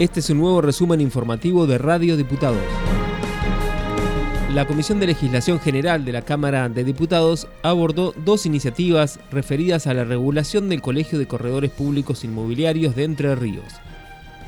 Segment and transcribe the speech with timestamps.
[0.00, 2.58] Este es un nuevo resumen informativo de Radio Diputados.
[4.52, 9.94] La Comisión de Legislación General de la Cámara de Diputados abordó dos iniciativas referidas a
[9.94, 13.72] la regulación del Colegio de Corredores Públicos Inmobiliarios de Entre Ríos.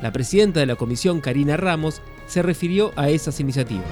[0.01, 3.85] La presidenta de la comisión, Karina Ramos, se refirió a esas iniciativas.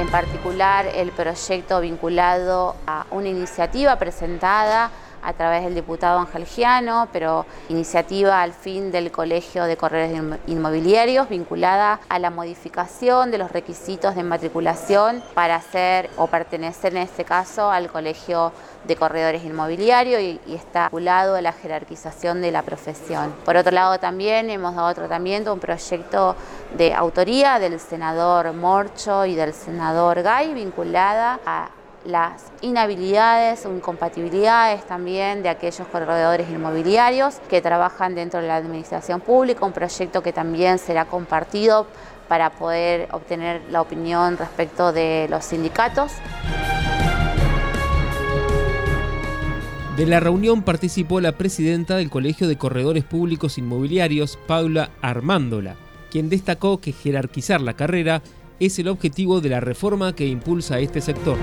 [0.00, 4.90] En particular, el proyecto vinculado a una iniciativa presentada
[5.22, 11.28] a través del diputado Ángel Giano, pero iniciativa al fin del Colegio de Corredores Inmobiliarios
[11.28, 17.24] vinculada a la modificación de los requisitos de matriculación para ser o pertenecer en este
[17.24, 18.52] caso al Colegio
[18.84, 23.34] de Corredores Inmobiliarios y, está vinculado a la jerarquización de la profesión.
[23.44, 26.36] Por otro lado también hemos dado tratamiento a un proyecto
[26.76, 31.70] de autoría del senador Morcho y del senador Gay vinculada a
[32.04, 39.20] las inhabilidades o incompatibilidades también de aquellos corredores inmobiliarios que trabajan dentro de la administración
[39.20, 41.86] pública, un proyecto que también será compartido
[42.28, 46.12] para poder obtener la opinión respecto de los sindicatos.
[49.96, 55.76] De la reunión participó la presidenta del Colegio de Corredores Públicos Inmobiliarios, Paula Armándola,
[56.10, 58.22] quien destacó que jerarquizar la carrera
[58.60, 61.38] es el objetivo de la reforma que impulsa este sector.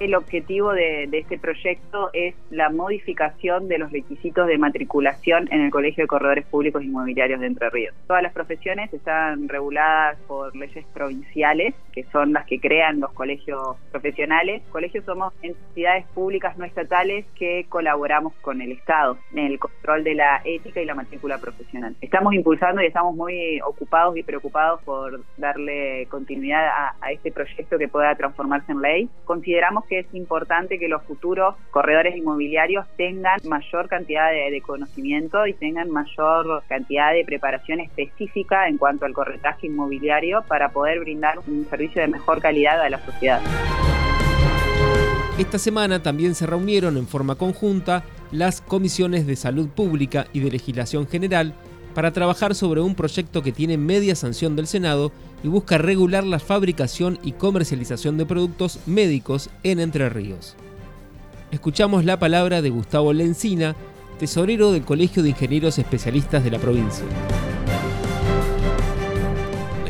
[0.00, 5.72] El objetivo de, este proyecto es la modificación de los requisitos de matriculación en el
[5.72, 7.96] Colegio de Corredores Públicos Inmobiliarios de Entre Ríos.
[8.06, 13.76] Todas las profesiones están reguladas por leyes provinciales, que son las que crean los colegios
[13.90, 14.62] profesionales.
[14.70, 20.14] Colegios somos entidades públicas no estatales que colaboramos con el Estado en el control de
[20.14, 21.96] la ética y la matrícula profesional.
[22.00, 27.78] Estamos impulsando y estamos muy ocupados y preocupados por darle continuidad a, a este proyecto
[27.78, 29.08] que pueda transformarse en ley.
[29.24, 35.54] Consideramos que es importante que los futuros corredores inmobiliarios tengan mayor cantidad de, conocimiento y
[35.54, 41.66] tengan mayor cantidad de preparación específica en cuanto al corretaje inmobiliario para poder brindar un
[41.70, 43.40] servicio de mejor calidad a la sociedad.
[45.38, 48.02] Esta semana también se reunieron en forma conjunta
[48.32, 51.54] las comisiones de salud pública y de legislación general
[51.98, 55.10] para trabajar sobre un proyecto que tiene media sanción del Senado
[55.42, 60.54] y busca regular la fabricación y comercialización de productos médicos en Entre Ríos.
[61.50, 63.74] Escuchamos la palabra de Gustavo Lencina,
[64.20, 67.04] tesorero del Colegio de Ingenieros Especialistas de la provincia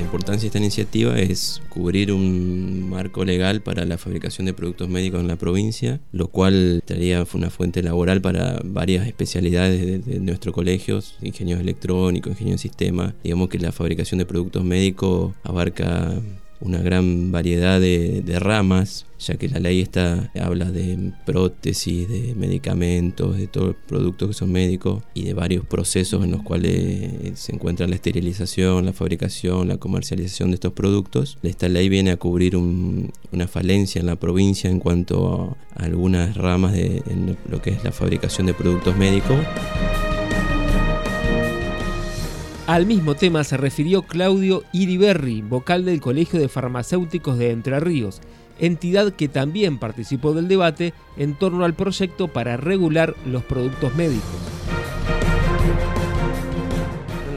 [0.08, 5.20] importancia de esta iniciativa es cubrir un marco legal para la fabricación de productos médicos
[5.20, 11.18] en la provincia, lo cual traería una fuente laboral para varias especialidades de, nuestros colegios,
[11.20, 13.14] ingenieros electrónicos, ingenieros de sistemas.
[13.22, 16.14] Digamos que la fabricación de productos médicos abarca
[16.60, 23.36] una gran variedad de, ramas, ya que la ley está, habla de prótesis, de medicamentos,
[23.36, 27.52] de todos los productos que son médicos y de varios procesos en los cuales se
[27.54, 31.38] encuentra la esterilización, la fabricación, la comercialización de estos productos.
[31.42, 36.72] Esta ley viene a cubrir una falencia en la provincia en cuanto a algunas ramas
[36.72, 37.02] de
[37.48, 39.38] lo que es la fabricación de productos médicos.
[42.68, 48.20] Al mismo tema se refirió Claudio Iriberri, vocal del Colegio de Farmacéuticos de Entre Ríos,
[48.58, 54.28] entidad que también participó del debate en torno al proyecto para regular los productos médicos.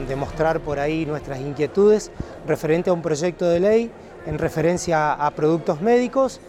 [0.06, 2.10] Demostrar por ahí nuestras inquietudes
[2.46, 3.90] referente a un proyecto de ley
[4.26, 6.42] en referencia a productos médicos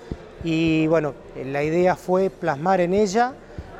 [0.44, 1.14] y bueno,
[1.46, 3.34] la idea fue plasmar en ella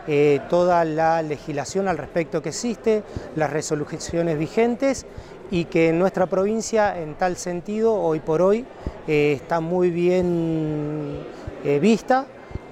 [0.08, 3.04] eh, toda la legislación al respecto que existe,
[3.36, 5.06] las resoluciones vigentes
[5.50, 8.66] y que en nuestra provincia en tal sentido hoy por hoy
[9.08, 11.20] eh, está muy bien
[11.64, 12.26] eh, vista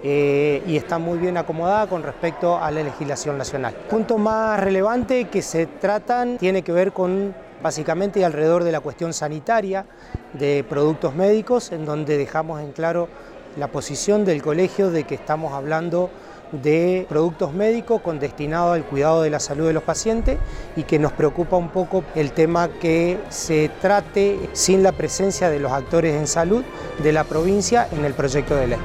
[0.04, 3.76] y está muy bien acomodada con respecto a la legislación nacional.
[3.88, 9.14] Punto más relevante que se tratan tiene que ver con básicamente alrededor de la cuestión
[9.14, 9.86] sanitaria
[10.34, 13.10] de productos médicos, en donde dejamos en claro
[13.58, 16.10] la posición del colegio de que estamos hablando
[16.52, 20.38] de productos médicos con destinado al cuidado de la salud de los pacientes
[20.76, 25.60] y que nos preocupa un poco el tema que se trate sin la presencia de
[25.60, 26.64] los actores en salud
[27.02, 28.80] de la provincia en el proyecto de ley.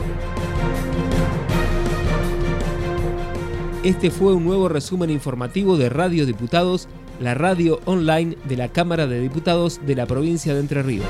[3.82, 6.88] Este fue un nuevo resumen informativo de Radio Diputados,
[7.20, 11.06] la radio online de la Cámara de Diputados de la provincia de Entre Ríos.